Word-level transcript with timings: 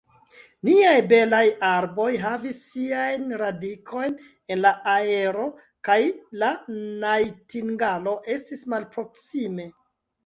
Niaj 0.67 1.01
belaj 1.09 1.41
arboj 1.71 2.07
havis 2.21 2.61
siajn 2.69 3.27
radikojn 3.41 4.17
en 4.55 4.61
la 4.65 4.71
aero, 4.97 5.45
kaj 5.91 5.99
la 6.45 6.51
najtingalo 7.05 8.19
estis 8.39 8.67
malproksime. 8.75 9.73